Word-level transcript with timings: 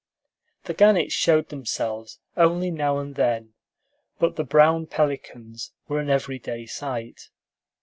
The 0.63 0.73
gannets 0.73 1.13
showed 1.13 1.49
themselves 1.49 2.17
only 2.35 2.71
now 2.71 2.97
and 2.97 3.13
then, 3.13 3.53
but 4.17 4.35
the 4.35 4.43
brown 4.43 4.87
pelicans 4.87 5.73
were 5.87 5.99
an 5.99 6.09
every 6.09 6.39
day 6.39 6.65
sight. 6.65 7.29